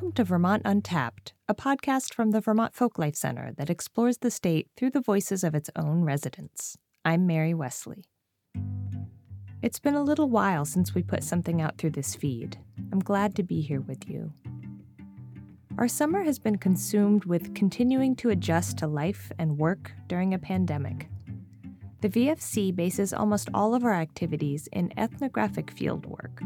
[0.00, 4.68] Welcome to Vermont Untapped, a podcast from the Vermont Folklife Center that explores the state
[4.74, 6.78] through the voices of its own residents.
[7.04, 8.06] I'm Mary Wesley.
[9.60, 12.56] It's been a little while since we put something out through this feed.
[12.90, 14.32] I'm glad to be here with you.
[15.76, 20.38] Our summer has been consumed with continuing to adjust to life and work during a
[20.38, 21.10] pandemic.
[22.00, 26.40] The VFC bases almost all of our activities in ethnographic fieldwork,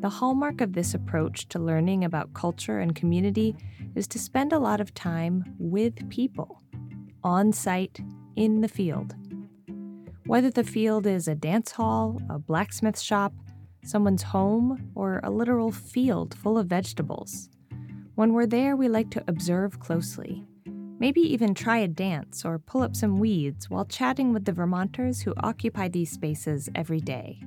[0.00, 3.56] the hallmark of this approach to learning about culture and community
[3.94, 6.60] is to spend a lot of time with people,
[7.24, 8.00] on site,
[8.36, 9.14] in the field.
[10.26, 13.32] Whether the field is a dance hall, a blacksmith shop,
[13.84, 17.48] someone's home, or a literal field full of vegetables.
[18.16, 20.44] When we're there, we like to observe closely.
[20.98, 25.20] Maybe even try a dance or pull up some weeds while chatting with the Vermonters
[25.20, 27.42] who occupy these spaces every day.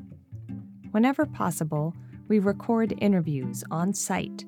[0.91, 1.95] Whenever possible,
[2.29, 4.45] we record interviews on site,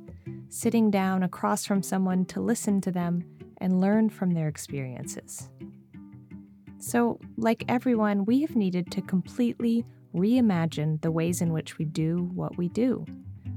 [0.49, 3.23] sitting down across from someone to listen to them
[3.57, 5.49] and learn from their experiences.
[6.77, 9.83] So, like everyone, we have needed to completely
[10.15, 13.05] reimagine the ways in which we do what we do.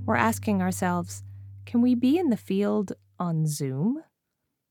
[0.06, 1.22] We're asking ourselves
[1.66, 4.02] can we be in the field on Zoom?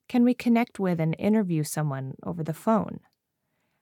[0.08, 3.00] Can we connect with and interview someone over the phone?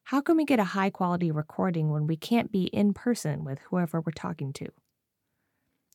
[0.05, 3.59] How can we get a high quality recording when we can't be in person with
[3.69, 4.67] whoever we're talking to?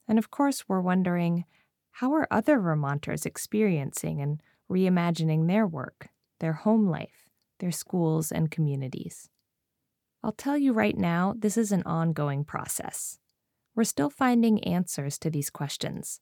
[0.08, 1.44] And of course, we're wondering
[1.92, 6.08] how are other Vermonters experiencing and reimagining their work,
[6.40, 9.30] their home life, their schools, and communities?
[10.22, 13.18] I'll tell you right now, this is an ongoing process.
[13.74, 16.20] We're still finding answers to these questions.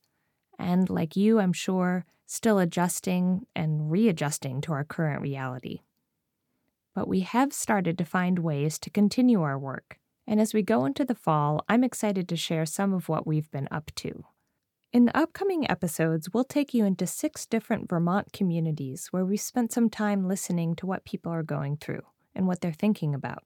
[0.59, 5.81] And like you, I'm sure, still adjusting and readjusting to our current reality.
[6.95, 10.85] But we have started to find ways to continue our work and as we go
[10.85, 14.25] into the fall, I'm excited to share some of what we've been up to.
[14.93, 19.73] In the upcoming episodes, we'll take you into six different Vermont communities where we've spent
[19.73, 22.03] some time listening to what people are going through
[22.35, 23.43] and what they're thinking about.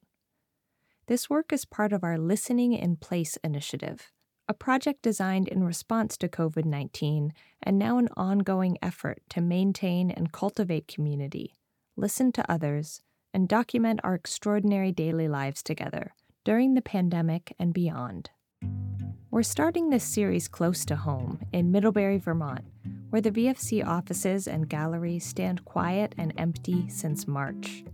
[1.06, 4.12] This work is part of our Listening in Place initiative,
[4.46, 10.10] a project designed in response to COVID 19 and now an ongoing effort to maintain
[10.10, 11.56] and cultivate community,
[11.96, 13.00] listen to others,
[13.32, 16.12] and document our extraordinary daily lives together
[16.44, 18.30] during the pandemic and beyond.
[19.30, 22.64] We're starting this series close to home in Middlebury, Vermont,
[23.10, 27.84] where the VFC offices and gallery stand quiet and empty since March.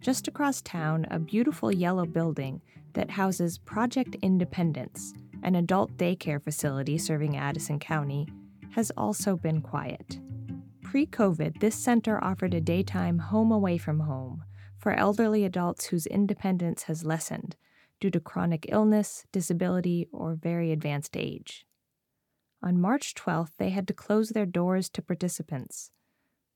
[0.00, 2.60] Just across town, a beautiful yellow building
[2.92, 8.28] that houses Project Independence, an adult daycare facility serving Addison County,
[8.72, 10.18] has also been quiet.
[10.82, 14.44] Pre COVID, this center offered a daytime home away from home
[14.82, 17.54] for elderly adults whose independence has lessened
[18.00, 21.64] due to chronic illness, disability, or very advanced age.
[22.64, 25.92] On March 12th, they had to close their doors to participants,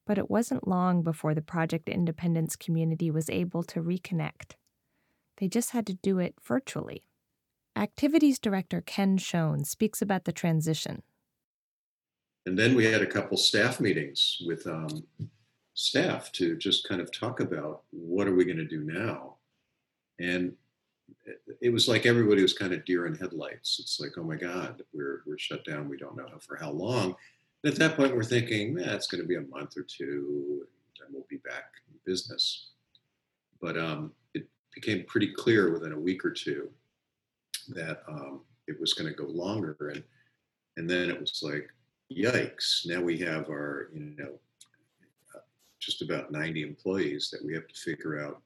[0.08, 4.54] but it wasn't long before the Project Independence community was able to reconnect.
[5.36, 7.04] They just had to do it virtually.
[7.76, 11.02] Activities Director Ken Schoen speaks about the transition.
[12.44, 15.04] And then we had a couple staff meetings with um,
[15.76, 19.34] staff to just kind of talk about what are we going to do now.
[20.18, 20.54] And
[21.60, 23.78] it was like everybody was kind of deer in headlights.
[23.78, 25.88] It's like, oh my God, we're we're shut down.
[25.88, 27.14] We don't know for how long.
[27.62, 30.66] And at that point, we're thinking, eh, it's going to be a month or two,
[31.04, 32.68] and we'll be back in business.
[33.60, 36.70] But um, it became pretty clear within a week or two
[37.68, 40.02] that um, it was going to go longer, and
[40.78, 41.68] and then it was like,
[42.10, 42.86] yikes!
[42.86, 44.38] Now we have our you know
[45.86, 48.42] just about 90 employees that we have to figure out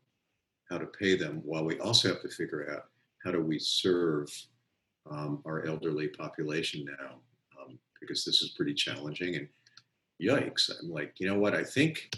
[0.69, 2.85] how to pay them while we also have to figure out
[3.25, 4.31] how do we serve
[5.11, 7.15] um, our elderly population now
[7.59, 9.49] um, because this is pretty challenging and
[10.23, 12.15] yikes i'm like you know what i think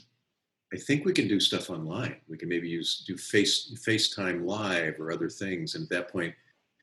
[0.75, 2.17] i think we can do stuff online.
[2.29, 5.77] We can maybe use do face facetime live or other things.
[5.77, 6.35] And at that point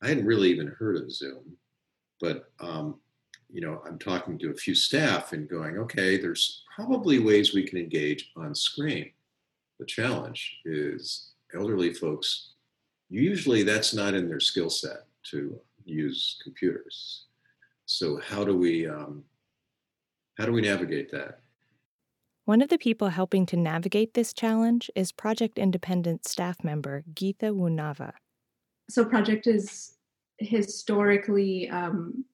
[0.01, 1.57] i hadn't really even heard of zoom
[2.21, 2.99] but um,
[3.51, 7.63] you know i'm talking to a few staff and going okay there's probably ways we
[7.63, 9.11] can engage on screen
[9.79, 12.49] the challenge is elderly folks,
[13.09, 17.25] usually that's not in their skill set to use computers.
[17.85, 19.23] So how do we um,
[20.37, 21.39] how do we navigate that?
[22.45, 27.47] One of the people helping to navigate this challenge is Project Independence staff member Geetha
[27.47, 28.13] Wunava.
[28.89, 29.93] So Project is
[30.39, 32.25] historically um,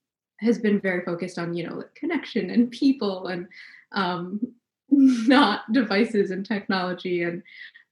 [0.46, 3.48] has been very focused on you know connection and people and
[3.92, 4.40] um,
[4.90, 7.44] not devices and technology and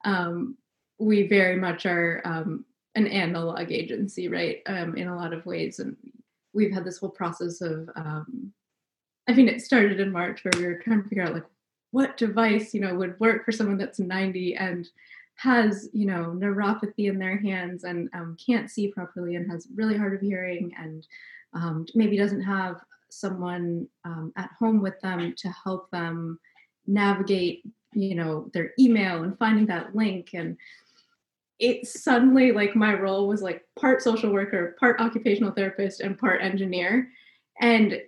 [0.06, 0.58] um,
[1.00, 2.66] we very much are um,
[2.96, 4.62] an analog agency, right?
[4.68, 5.96] Um, in a lot of ways, and
[6.54, 8.54] we've had this whole process of um,
[9.28, 11.46] I mean, it started in March where we were trying to figure out like
[11.92, 14.90] what device, you know, would work for someone that's 90 and
[15.36, 19.98] has, you know, neuropathy in their hands and um, can't see properly and has really
[19.98, 21.08] hard of hearing and
[21.54, 22.78] um, maybe doesn't have
[23.10, 26.40] someone um, at home with them to help them
[26.88, 27.64] navigate,
[27.94, 30.58] you know, their email and finding that link and
[31.60, 36.42] it suddenly like my role was like part social worker, part occupational therapist, and part
[36.42, 37.08] engineer.
[37.62, 38.02] And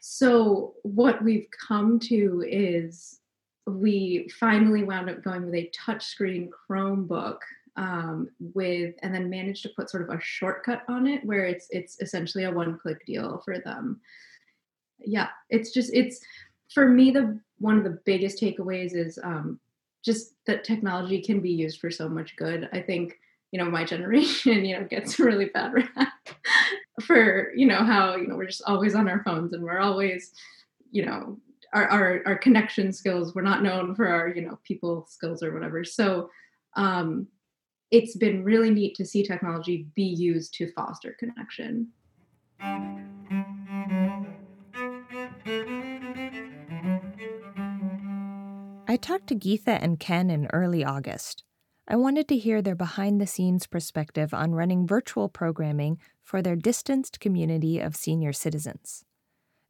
[0.00, 3.20] so what we've come to is
[3.66, 7.38] we finally wound up going with a touchscreen Chromebook
[7.76, 11.66] um, with, and then managed to put sort of a shortcut on it where it's
[11.70, 14.00] it's essentially a one-click deal for them.
[14.98, 16.20] Yeah, it's just it's
[16.72, 19.58] for me the one of the biggest takeaways is um,
[20.04, 22.68] just that technology can be used for so much good.
[22.72, 23.18] I think
[23.54, 26.12] you know my generation you know gets a really bad rap
[27.02, 30.32] for you know how you know we're just always on our phones and we're always
[30.90, 31.38] you know
[31.72, 35.52] our, our, our connection skills we're not known for our you know people skills or
[35.52, 36.30] whatever so
[36.76, 37.26] um,
[37.94, 41.86] it's been really neat to see technology be used to foster connection
[48.86, 51.42] I talked to Geetha and Ken in early August.
[51.88, 56.56] I wanted to hear their behind the scenes perspective on running virtual programming for their
[56.56, 59.04] distanced community of senior citizens.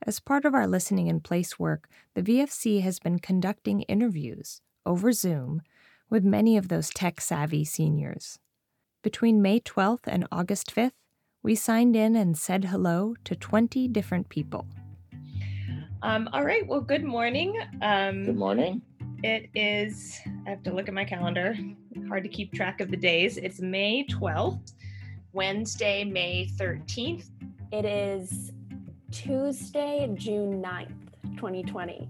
[0.07, 5.13] As part of our listening in place work, the VFC has been conducting interviews over
[5.13, 5.63] Zoom
[6.15, 8.39] with many of those tech savvy seniors.
[9.03, 10.93] Between May 12th and August 5th,
[11.43, 14.65] we signed in and said hello to 20 different people.
[16.03, 16.65] Um, all right.
[16.69, 17.59] Well, good morning.
[17.83, 18.81] Um, good morning.
[19.25, 21.57] It is, I have to look at my calendar.
[22.07, 23.37] Hard to keep track of the days.
[23.37, 24.73] It's May 12th,
[25.33, 27.29] Wednesday, May 13th.
[27.73, 28.53] It is
[29.11, 32.09] Tuesday, June 9th, 2020.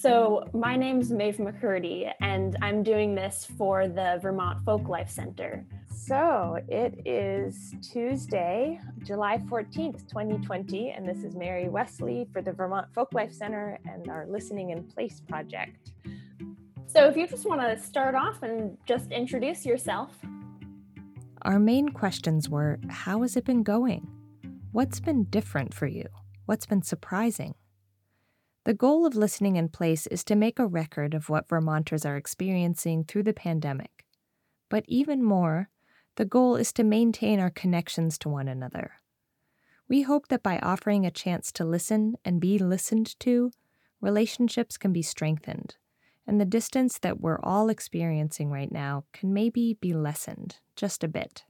[0.00, 5.66] So, my name is Maeve McCurdy, and I'm doing this for the Vermont Folklife Center.
[5.92, 12.86] So, it is Tuesday, July 14th, 2020, and this is Mary Wesley for the Vermont
[12.96, 15.90] Folklife Center and our Listening in Place project.
[16.86, 20.12] So, if you just want to start off and just introduce yourself.
[21.42, 24.06] Our main questions were How has it been going?
[24.70, 26.04] What's been different for you?
[26.46, 27.56] What's been surprising?
[28.64, 32.16] The goal of Listening in Place is to make a record of what Vermonters are
[32.16, 34.04] experiencing through the pandemic.
[34.68, 35.70] But even more,
[36.16, 38.92] the goal is to maintain our connections to one another.
[39.88, 43.52] We hope that by offering a chance to listen and be listened to,
[44.00, 45.76] relationships can be strengthened
[46.28, 51.08] and the distance that we're all experiencing right now can maybe be lessened just a
[51.08, 51.44] bit.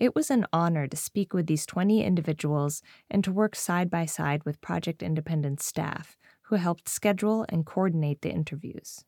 [0.00, 2.80] It was an honor to speak with these 20 individuals
[3.10, 8.22] and to work side by side with Project Independence staff who helped schedule and coordinate
[8.22, 9.04] the interviews.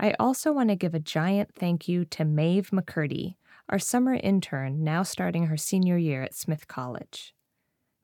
[0.00, 3.34] I also want to give a giant thank you to Maeve McCurdy,
[3.68, 7.34] our summer intern now starting her senior year at Smith College.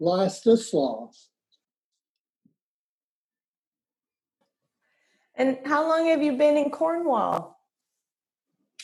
[0.00, 1.12] last this long.
[5.36, 7.60] And how long have you been in Cornwall?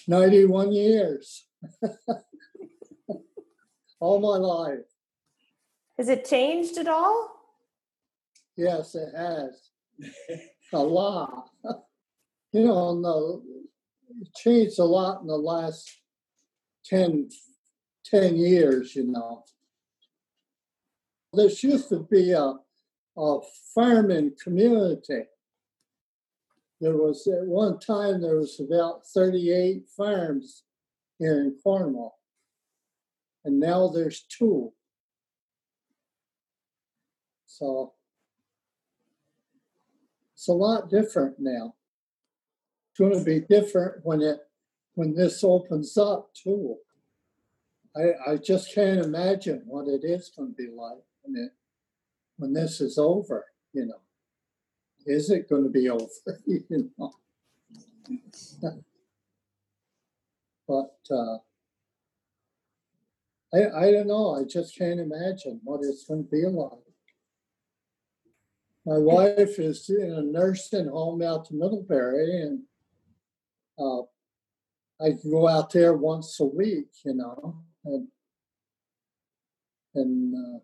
[0.07, 1.47] 91 years.
[4.01, 4.85] all my life.
[5.97, 7.31] Has it changed at all?
[8.57, 9.71] Yes, it has.
[10.73, 11.51] a lot.
[12.53, 13.43] you know, no,
[14.21, 15.91] it changed a lot in the last
[16.87, 17.31] 10,
[18.05, 19.45] 10 years, you know.
[21.33, 22.55] This used to be a,
[23.17, 23.39] a
[23.75, 25.23] farming community.
[26.83, 30.65] There was at one time there was about 38 farms
[31.17, 32.19] here in Cornwall,
[33.45, 34.73] and now there's two.
[37.47, 37.93] So
[40.35, 41.77] it's a lot different now.
[42.91, 44.41] It's going to be different when it
[44.95, 46.79] when this opens up too.
[47.97, 51.53] I I just can't imagine what it is going to be like when it
[52.39, 53.47] when this is over.
[53.73, 54.01] You know,
[55.07, 56.07] is it going to be over?
[56.47, 57.13] you know,
[60.67, 61.39] but uh,
[63.55, 64.35] I I don't know.
[64.35, 66.79] I just can't imagine what it's going to be like.
[68.85, 72.63] My wife is in a nursing home out to Middlebury, and
[73.79, 74.03] uh,
[75.01, 78.09] I go out there once a week, you know, and
[79.95, 80.59] and uh,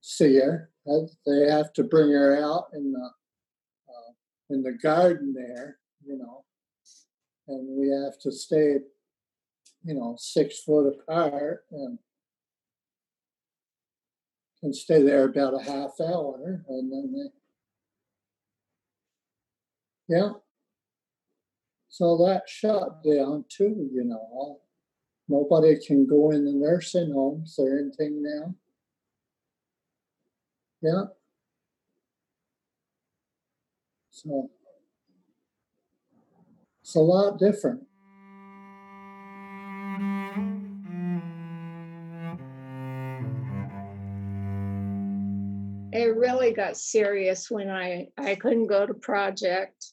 [0.00, 0.70] see her.
[0.86, 3.10] They have to bring her out in the
[3.88, 4.12] uh,
[4.50, 6.44] in the garden there, you know,
[7.48, 8.80] and we have to stay,
[9.82, 11.98] you know, six foot apart and
[14.62, 17.30] and stay there about a half hour, and then they,
[20.16, 20.32] yeah.
[21.88, 24.60] So that shut down too, you know.
[25.28, 28.54] Nobody can go in the nursing homes or anything now.
[30.84, 31.04] Yeah.
[34.10, 34.50] So
[36.82, 37.86] it's a lot different.
[45.94, 49.92] it really got serious when I I couldn't go to project,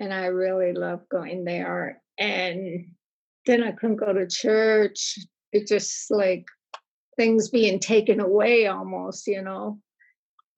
[0.00, 2.02] and I really loved going there.
[2.18, 2.86] And
[3.46, 5.18] then I couldn't go to church.
[5.52, 6.46] It just like
[7.16, 9.78] things being taken away almost, you know.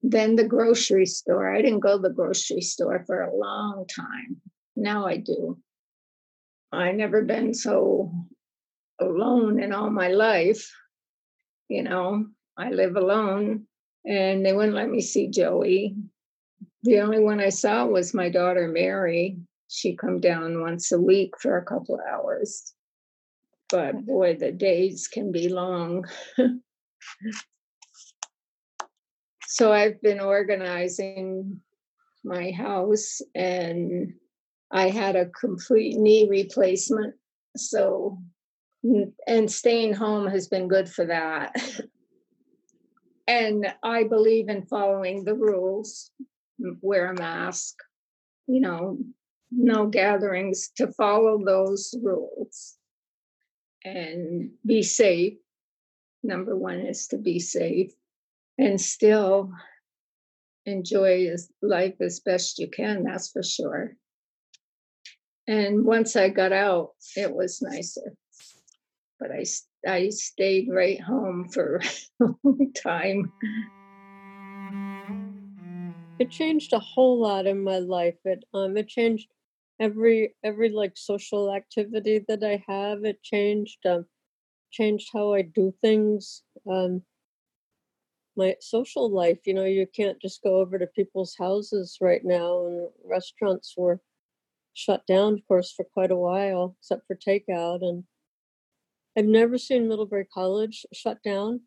[0.06, 1.50] Then the grocery store.
[1.50, 4.42] I didn't go to the grocery store for a long time.
[4.76, 5.58] Now I do.
[6.70, 8.12] I never been so
[9.00, 10.70] alone in all my life.
[11.70, 13.66] You know, I live alone
[14.04, 15.96] and they wouldn't let me see Joey.
[16.82, 19.38] The only one I saw was my daughter Mary.
[19.68, 22.74] She come down once a week for a couple hours.
[23.70, 26.04] But boy, the days can be long.
[29.54, 31.60] so I've been organizing
[32.24, 34.12] my house and
[34.72, 37.14] I had a complete knee replacement.
[37.56, 38.18] So
[39.28, 41.54] and staying home has been good for that.
[43.28, 46.10] and I believe in following the rules.
[46.82, 47.76] Wear a mask,
[48.48, 48.98] you know,
[49.52, 52.76] no gatherings to follow those rules
[53.84, 55.34] and be safe.
[56.24, 57.92] Number one is to be safe
[58.58, 59.50] and still
[60.66, 61.28] enjoy
[61.62, 63.96] life as best you can, that's for sure.
[65.46, 68.14] And once I got out, it was nicer.
[69.20, 69.44] But I
[69.86, 71.80] I stayed right home for
[72.20, 73.32] a long time.
[76.18, 78.16] It changed a whole lot in my life.
[78.24, 79.28] It um it changed
[79.78, 83.04] every every like social activity that I have.
[83.04, 84.06] It changed um
[84.70, 86.42] changed how I do things.
[86.70, 87.02] Um
[88.36, 92.66] my social life, you know, you can't just go over to people's houses right now
[92.66, 94.00] and restaurants were
[94.74, 98.02] shut down of course for quite a while except for takeout and
[99.16, 101.60] I've never seen Middlebury College shut down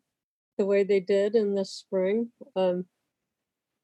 [0.58, 2.30] the way they did in the spring.
[2.56, 2.84] Um,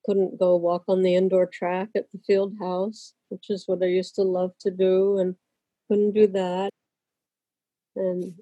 [0.05, 3.87] couldn't go walk on the indoor track at the field house, which is what I
[3.87, 5.35] used to love to do, and
[5.89, 6.71] couldn't do that.
[7.97, 8.35] And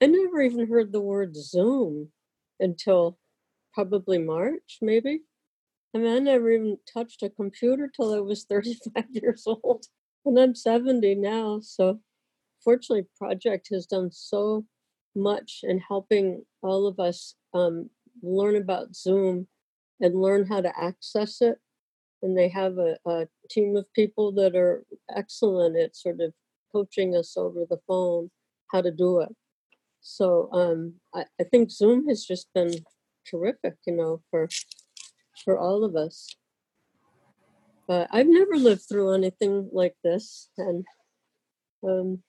[0.00, 2.12] I never even heard the word Zoom
[2.60, 3.18] until
[3.78, 5.20] probably March, maybe.
[5.94, 9.84] Mean, I never even touched a computer till I was 35 years old,
[10.24, 11.60] and I'm 70 now.
[11.62, 12.00] So
[12.64, 14.64] fortunately, Project has done so
[15.14, 17.88] much in helping all of us um,
[18.20, 19.46] learn about Zoom
[20.00, 21.58] and learn how to access it.
[22.20, 24.82] And they have a, a team of people that are
[25.14, 26.32] excellent at sort of
[26.72, 28.32] coaching us over the phone
[28.72, 29.34] how to do it.
[30.00, 32.72] So um, I, I think Zoom has just been
[33.30, 34.48] terrific, you know, for
[35.44, 36.36] for all of us.
[37.86, 40.84] But I've never lived through anything like this, and
[41.82, 42.22] um,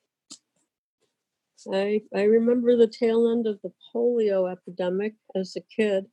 [1.74, 6.06] I I remember the tail end of the polio epidemic as a kid,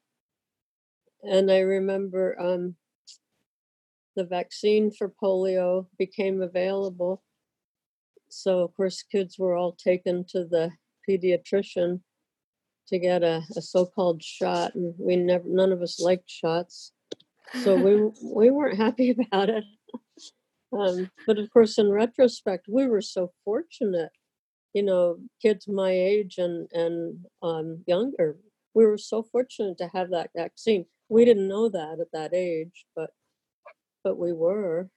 [1.22, 2.74] and I remember um,
[4.16, 7.22] the vaccine for polio became available.
[8.28, 10.72] So of course, kids were all taken to the
[11.08, 12.00] pediatrician
[12.88, 16.92] to get a, a so-called shot, and we never none of us liked shots,
[17.62, 19.64] so we we weren't happy about it.
[20.72, 24.10] um, but of course, in retrospect, we were so fortunate.
[24.72, 28.38] You know, kids my age and and um, younger,
[28.74, 30.86] we were so fortunate to have that vaccine.
[31.08, 33.10] We didn't know that at that age, but
[34.04, 34.90] but we were.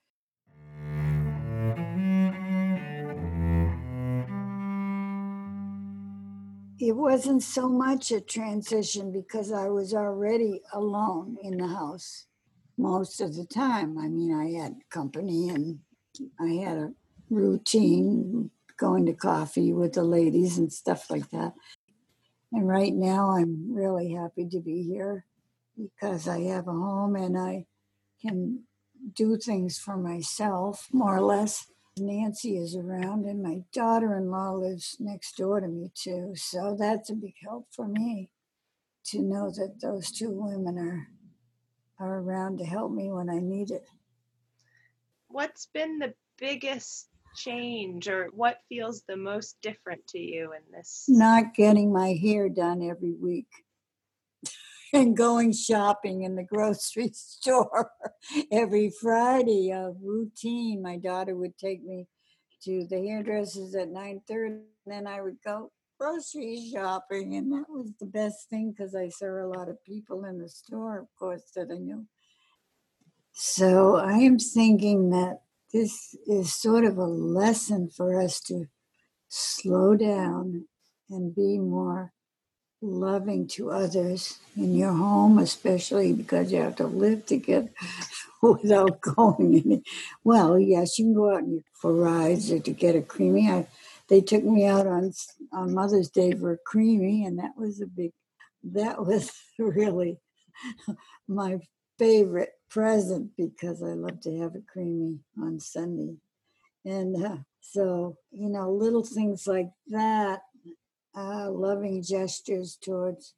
[6.80, 12.28] It wasn't so much a transition because I was already alone in the house
[12.78, 13.98] most of the time.
[13.98, 15.80] I mean, I had company and
[16.40, 16.94] I had a
[17.30, 21.52] routine going to coffee with the ladies and stuff like that.
[22.54, 25.26] And right now, I'm really happy to be here
[25.78, 27.66] because I have a home and I
[28.22, 28.64] can
[29.14, 31.68] do things for myself, more or less.
[32.01, 36.34] Nancy is around, and my daughter in law lives next door to me, too.
[36.36, 38.32] So that's a big help for me
[39.06, 41.08] to know that those two women are,
[42.00, 43.86] are around to help me when I need it.
[45.27, 51.06] What's been the biggest change, or what feels the most different to you in this?
[51.08, 53.48] Not getting my hair done every week
[54.93, 57.91] and going shopping in the grocery store
[58.51, 59.72] every Friday.
[59.72, 60.81] A routine.
[60.81, 62.08] My daughter would take me
[62.63, 67.65] to the hairdressers at nine thirty, and then I would go grocery shopping, and that
[67.69, 71.08] was the best thing because I saw a lot of people in the store, of
[71.17, 72.05] course, that I knew.
[73.34, 75.41] So I am thinking that
[75.72, 78.65] this is sort of a lesson for us to
[79.27, 80.67] slow down
[81.10, 82.12] and be more
[82.82, 87.70] loving to others in your home, especially because you have to live together
[88.42, 89.84] without going any.
[90.24, 91.44] Well, yes, you can go out
[91.74, 93.50] for rides or to get a creemee.
[93.50, 93.68] I,
[94.08, 95.14] they took me out on
[95.54, 98.12] on Mother's Day for a creemee, and that was a big.
[98.64, 100.20] That was really
[101.28, 101.60] my
[101.98, 106.15] favorite present because I love to have a creemee on Sunday,
[106.86, 110.42] and uh, so you know little things like that
[111.15, 113.34] uh, loving gestures towards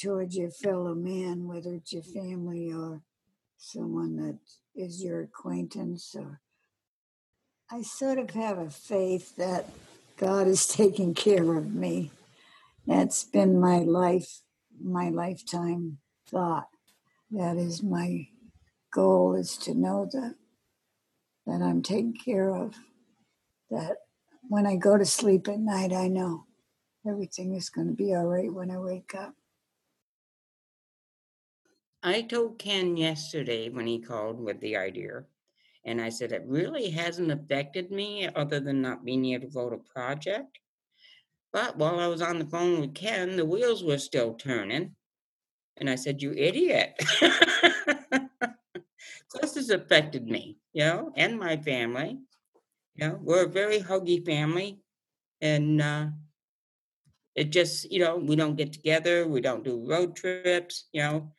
[0.00, 3.02] towards your fellow man, whether it's your family or
[3.58, 4.38] someone that
[4.74, 6.14] is your acquaintance.
[6.16, 6.40] Or
[7.70, 9.66] I sort of have a faith that
[10.16, 12.10] God is taking care of me.
[12.86, 14.40] That's been my life,
[14.82, 16.68] my lifetime thought.
[17.30, 18.28] That is my
[18.92, 20.34] goal is to know that
[21.46, 22.74] that I'm taken care of.
[23.70, 23.98] That
[24.48, 26.46] when I go to sleep at night, I know
[27.06, 29.34] everything is going to be all right when I wake up.
[32.02, 35.24] I told Ken yesterday when he called with the idea,
[35.84, 39.70] and I said it really hasn't affected me other than not being able to go
[39.70, 40.58] to project.
[41.52, 44.94] But while I was on the phone with Ken, the wheels were still turning.
[45.76, 46.94] And I said, You idiot.
[49.40, 52.18] this has affected me, you know, and my family.
[52.94, 54.78] You know, we're a very huggy family.
[55.40, 56.06] And uh,
[57.40, 61.32] it just, you know, we don't get together, we don't do road trips, you know,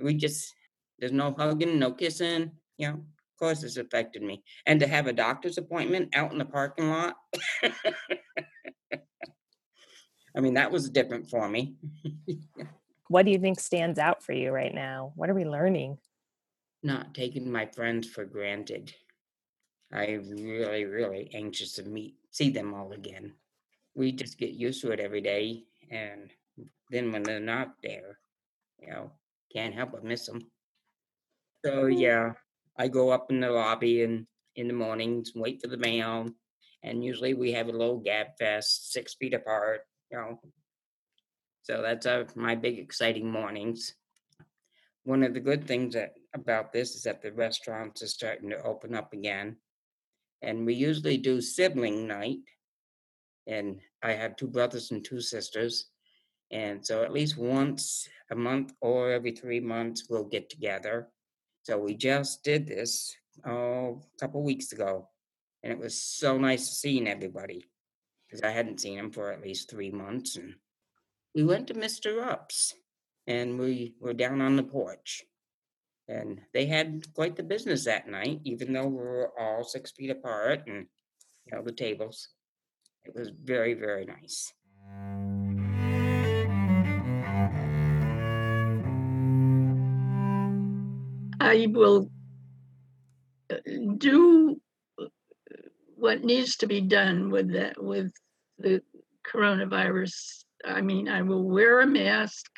[0.00, 0.52] we just,
[0.98, 4.42] there's no hugging, no kissing, you know, of course it's affected me.
[4.66, 7.14] And to have a doctor's appointment out in the parking lot,
[7.62, 7.70] I
[10.40, 11.76] mean, that was different for me.
[13.08, 15.12] what do you think stands out for you right now?
[15.14, 15.98] What are we learning?
[16.82, 18.92] Not taking my friends for granted.
[19.92, 23.34] I'm really, really anxious to meet, see them all again
[23.96, 25.64] we just get used to it every day.
[25.90, 26.30] And
[26.90, 28.18] then when they're not there,
[28.78, 29.10] you know,
[29.52, 30.40] can't help but miss them.
[31.64, 32.32] So yeah,
[32.78, 36.28] I go up in the lobby and in the mornings, wait for the mail,
[36.82, 39.80] and usually we have a little gab fest, six feet apart,
[40.10, 40.40] you know.
[41.62, 43.94] So that's uh, my big exciting mornings.
[45.04, 48.62] One of the good things that about this is that the restaurants are starting to
[48.62, 49.56] open up again,
[50.42, 52.38] and we usually do sibling night,
[53.46, 55.86] and I have two brothers and two sisters.
[56.50, 61.08] And so at least once a month or every three months, we'll get together.
[61.62, 65.08] So we just did this oh, a couple weeks ago.
[65.62, 67.64] And it was so nice seeing everybody
[68.26, 70.36] because I hadn't seen them for at least three months.
[70.36, 70.54] And
[71.34, 72.24] we went to Mr.
[72.24, 72.74] Ups
[73.26, 75.24] and we were down on the porch.
[76.08, 80.10] And they had quite the business that night, even though we were all six feet
[80.10, 80.86] apart and
[81.44, 82.28] you know the tables.
[83.06, 84.52] It was very, very nice.
[91.40, 92.10] I will
[93.50, 93.56] uh,
[93.96, 94.60] do
[95.94, 98.12] what needs to be done with that with
[98.58, 98.82] the
[99.24, 100.44] coronavirus.
[100.64, 102.50] I mean, I will wear a mask.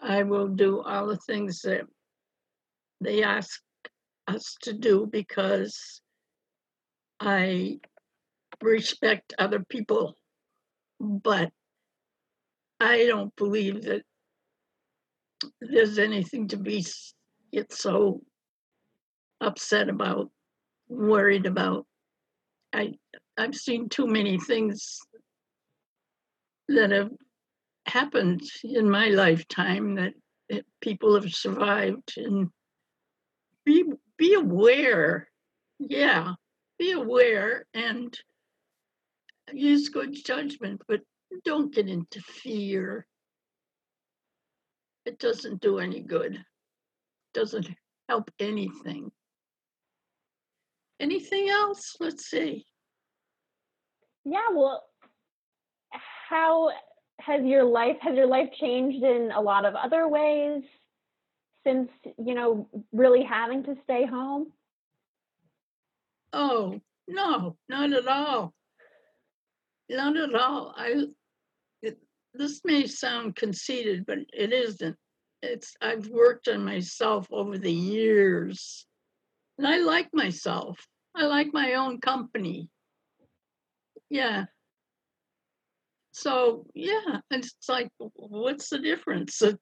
[0.00, 1.82] I will do all the things that
[3.02, 3.60] they ask
[4.26, 6.00] us to do because
[7.20, 7.80] I
[8.62, 10.16] respect other people,
[11.00, 11.50] but
[12.80, 14.02] I don't believe that
[15.60, 16.84] there's anything to be
[17.52, 18.22] get so
[19.40, 20.30] upset about,
[20.88, 21.86] worried about.
[22.72, 22.94] I
[23.36, 24.98] I've seen too many things
[26.68, 27.10] that have
[27.86, 30.12] happened in my lifetime that,
[30.50, 32.48] that people have survived and
[33.64, 33.84] be
[34.18, 35.28] be aware
[35.78, 36.34] yeah
[36.78, 38.18] be aware and
[39.52, 41.00] use good judgment but
[41.44, 43.06] don't get into fear.
[45.04, 46.34] It doesn't do any good.
[46.34, 46.44] It
[47.34, 47.68] doesn't
[48.08, 49.10] help anything.
[51.00, 51.96] Anything else?
[52.00, 52.66] Let's see.
[54.24, 54.84] Yeah well
[56.28, 56.70] how
[57.20, 60.62] has your life has your life changed in a lot of other ways
[61.64, 64.52] since you know really having to stay home?
[66.32, 68.52] Oh no not at all
[69.88, 71.04] not at all i
[71.82, 71.98] it,
[72.34, 74.96] this may sound conceited but it isn't
[75.42, 78.86] it's i've worked on myself over the years
[79.56, 80.78] and i like myself
[81.14, 82.68] i like my own company
[84.10, 84.44] yeah
[86.18, 89.40] so yeah, and it's like, what's the difference?
[89.40, 89.56] It,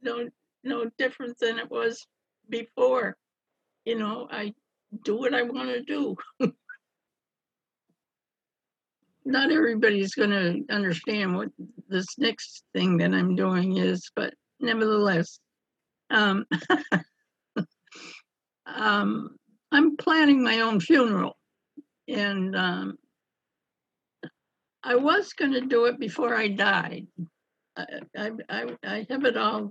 [0.00, 0.28] no,
[0.62, 2.06] no different than it was
[2.48, 3.16] before.
[3.84, 4.54] You know, I
[5.04, 6.16] do what I want to do.
[9.30, 11.50] Not everybody's going to understand what
[11.88, 15.38] this next thing that I'm doing is, but nevertheless,
[16.10, 16.46] um,
[18.66, 19.36] um,
[19.70, 21.36] I'm planning my own funeral,
[22.08, 22.98] and um,
[24.82, 27.06] I was going to do it before I died.
[27.76, 29.70] I, I, I, I have it all.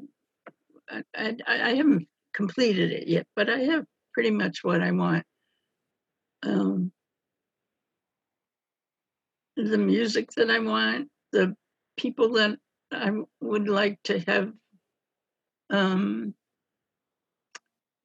[0.89, 5.25] I, I, I haven't completed it yet, but I have pretty much what I want.
[6.43, 6.93] Um,
[9.63, 11.55] the music that I want, the
[11.97, 12.57] people that
[12.91, 14.51] I would like to have
[15.69, 16.33] um,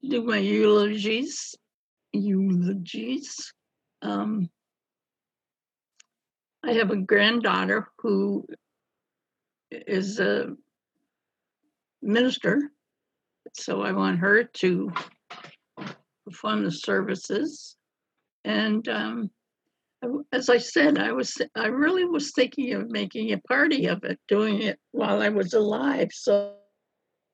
[0.03, 1.55] do my eulogies,
[2.13, 3.53] eulogies.
[4.03, 4.51] Um,
[6.63, 8.47] I have a granddaughter who
[9.71, 10.55] is a
[12.03, 12.71] minister,
[13.55, 14.93] so I want her to
[16.25, 17.77] perform the services.
[18.45, 19.31] And um,
[20.33, 24.19] as I said, I was I really was thinking of making a party of it,
[24.29, 26.55] doing it while I was alive, so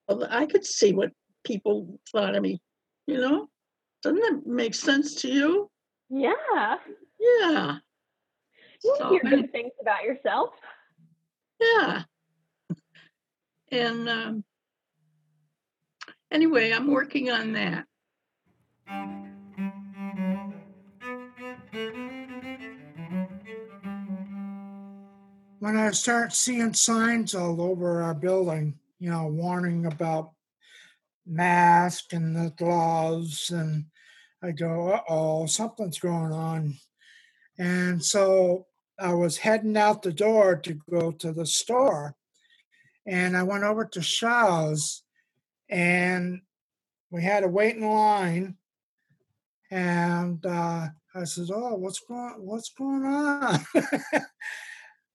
[0.08, 1.10] I could see what
[1.44, 2.60] people thought of me.
[3.06, 3.48] You know,
[4.02, 5.70] doesn't that make sense to you?
[6.08, 6.76] Yeah.
[7.18, 7.76] Yeah.
[8.82, 10.50] You so, hear good things about yourself.
[11.60, 12.02] Yeah.
[13.70, 14.44] And um,
[16.30, 17.84] anyway, I'm working on that.
[25.60, 30.32] When I start seeing signs all over our building, you know, warning about
[31.26, 33.84] mask and the gloves, and
[34.42, 36.78] I go, uh oh, something's going on.
[37.58, 38.68] And so
[38.98, 42.16] I was heading out the door to go to the store.
[43.06, 45.02] And I went over to Shaw's
[45.68, 46.40] and
[47.10, 48.56] we had to wait in line.
[49.70, 53.60] And uh, I said, "Oh, what's going what's going on?"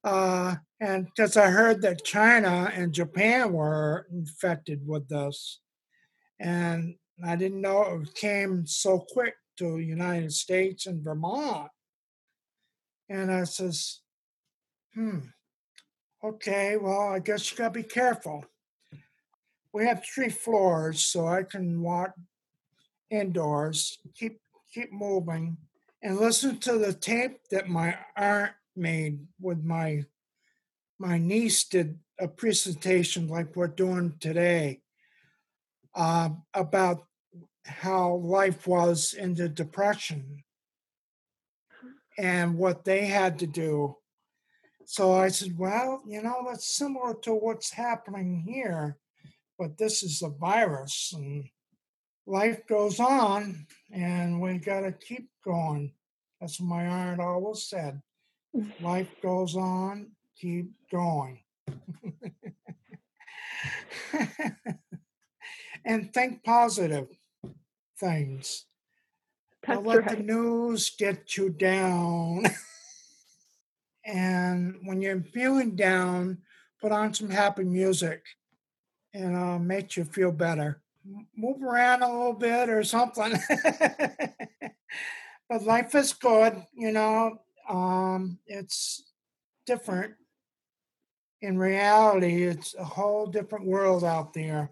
[0.06, 5.60] uh, and because I heard that China and Japan were infected with this,
[6.38, 11.70] and I didn't know it came so quick to United States and Vermont.
[13.08, 14.00] And I says,
[14.94, 15.18] hmm,
[16.22, 18.44] okay, well, I guess you got to be careful.
[19.72, 22.14] We have three floors, so I can walk
[23.10, 24.38] indoors, keep
[24.72, 25.56] keep moving,
[26.00, 30.04] and listen to the tape that my aunt made with my
[30.98, 34.80] my niece did a presentation like we're doing today
[35.94, 37.04] uh, about
[37.66, 40.42] how life was in the depression
[42.18, 43.96] and what they had to do.
[44.86, 48.96] So I said, well, you know, that's similar to what's happening here,
[49.58, 51.44] but this is a virus and
[52.26, 55.92] life goes on and we got to keep going.
[56.40, 58.00] That's what my aunt always said.
[58.80, 61.40] Life goes on, keep going.
[65.84, 67.08] and think positive
[67.98, 68.66] things.
[69.62, 70.18] That's Don't let right.
[70.18, 72.44] the news get you down.
[74.04, 76.38] and when you're feeling down,
[76.80, 78.22] put on some happy music
[79.14, 80.82] and uh, make you feel better.
[81.36, 83.32] move around a little bit or something.
[85.48, 87.38] but life is good, you know.
[87.68, 89.12] Um, it's
[89.66, 90.14] different.
[91.42, 94.70] In reality, it's a whole different world out there.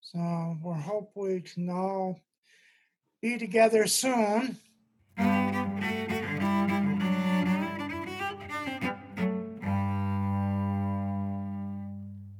[0.00, 2.18] So we're hope we can all
[3.20, 4.56] be together soon.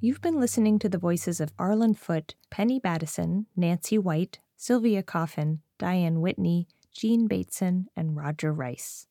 [0.00, 5.61] You've been listening to the voices of Arlen Foote, Penny Battison, Nancy White, Sylvia Coffin,
[5.76, 9.07] Diane Whitney, Jean Bateson, and Roger Rice.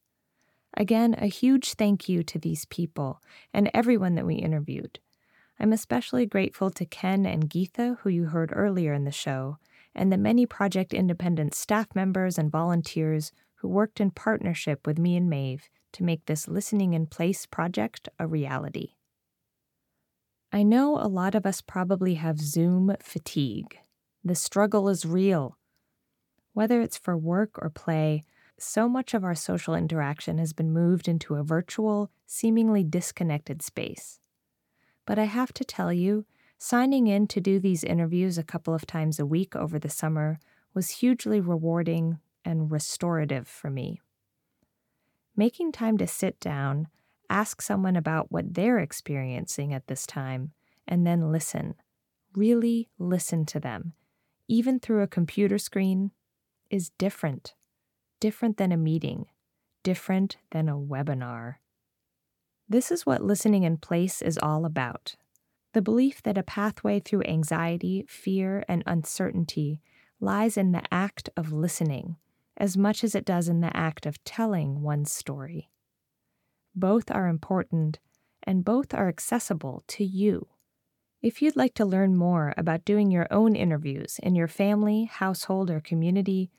[0.78, 3.20] Again, a huge thank you to these people
[3.52, 5.00] and everyone that we interviewed.
[5.60, 9.58] I'm especially grateful to Ken and Geetha, who you heard earlier in the show,
[9.96, 15.16] and the many Project Independence staff members and volunteers who worked in partnership with me
[15.16, 18.92] and Maeve to make this Listening in Place project a reality.
[20.54, 23.80] I know a lot of us probably have Zoom fatigue.
[24.24, 25.58] The struggle is real.
[26.54, 28.24] Whether it's for work or play,
[28.60, 34.20] so much of our social interaction has been moved into a virtual, seemingly disconnected space.
[35.06, 36.26] But I have to tell you,
[36.58, 40.40] signing in to do these interviews a couple of times a week over the summer
[40.74, 44.02] was hugely rewarding and restorative for me.
[45.36, 46.88] Making time to sit down,
[47.30, 50.52] ask someone about what they're experiencing at this time,
[50.88, 51.76] and then listen.
[52.34, 53.94] Really listen to them,
[54.48, 56.12] even through a computer screen,
[56.70, 57.54] is different.
[58.20, 59.28] Different than a meeting,
[59.84, 61.56] different than a webinar.
[62.68, 65.16] This is what listening in place is all about
[65.74, 69.80] the belief that a pathway through anxiety, fear, and uncertainty
[70.20, 72.16] lies in the act of listening
[72.58, 75.70] as much as it does in the act of telling one's story.
[76.76, 78.00] Both are important,
[78.44, 80.48] and both are accessible to you.
[81.22, 85.70] If you'd like to learn more about doing your own interviews in your family, household,
[85.70, 86.50] or community,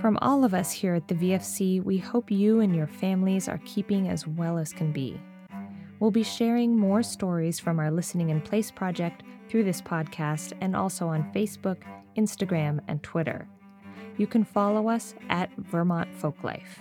[0.00, 3.60] From all of us here at the VFC, we hope you and your families are
[3.66, 5.20] keeping as well as can be.
[5.98, 10.76] We'll be sharing more stories from our Listening in Place project through this podcast and
[10.76, 11.78] also on Facebook,
[12.16, 13.48] Instagram, and Twitter.
[14.16, 16.78] You can follow us at Vermont Folklife.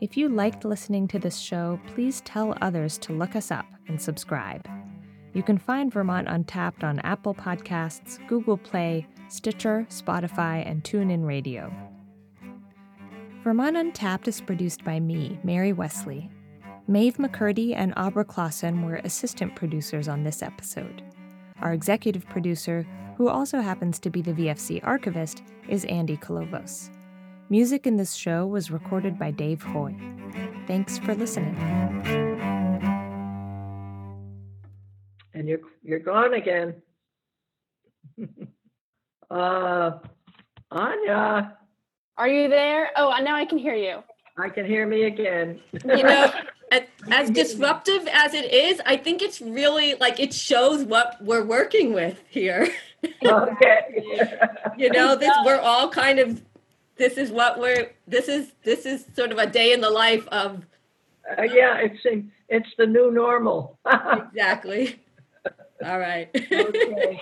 [0.00, 4.00] If you liked listening to this show, please tell others to look us up and
[4.00, 4.68] subscribe.
[5.32, 11.72] You can find Vermont Untapped on Apple Podcasts, Google Play, Stitcher, Spotify, and TuneIn Radio.
[13.42, 16.30] Vermont Untapped is produced by me, Mary Wesley.
[16.86, 21.02] Maeve McCurdy and Abra Clausen were assistant producers on this episode.
[21.62, 22.86] Our executive producer,
[23.16, 26.90] who also happens to be the VFC archivist, is Andy Kolovos.
[27.48, 29.94] Music in this show was recorded by Dave Hoy.
[30.66, 31.54] Thanks for listening.
[35.34, 36.74] And you're you're gone again.
[39.30, 39.90] uh,
[40.70, 41.56] Anya.
[42.16, 42.90] Are you there?
[42.96, 44.02] Oh, now I can hear you.
[44.38, 45.60] I can hear me again.
[45.72, 46.32] you know,
[46.74, 51.44] as, as disruptive as it is, I think it's really like it shows what we're
[51.44, 52.68] working with here.
[53.22, 54.02] Okay.
[54.78, 56.40] you know, this we're all kind of
[56.96, 60.26] this is what we're this is this is sort of a day in the life
[60.28, 60.64] of
[61.38, 62.00] Uh, yeah, it's
[62.48, 63.78] it's the new normal.
[63.86, 64.98] exactly.
[65.84, 66.30] All right.
[66.52, 67.20] okay.